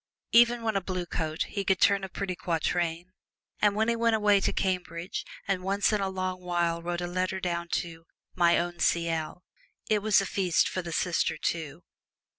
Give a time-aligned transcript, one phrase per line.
[0.31, 3.11] Even when a Blue Coat he could turn a pretty quatrain,
[3.61, 7.05] and when he went away to Cambridge and once in a long while wrote a
[7.05, 9.43] letter down to "My Own C.L.,"
[9.87, 11.83] it was a feast for the sister, too.